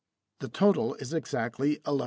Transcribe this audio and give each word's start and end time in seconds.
The 0.39 0.49
total 0.49 0.95
is 0.95 1.13
exactly 1.13 1.73
1100. 1.85 1.99